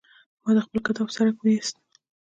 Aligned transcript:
ما 0.41 0.49
د 0.55 0.57
خپل 0.65 0.77
کتاب 0.87 1.07
څرک 1.15 1.35
ويوست. 1.39 1.75